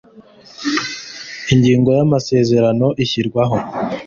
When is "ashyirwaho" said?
3.03-3.57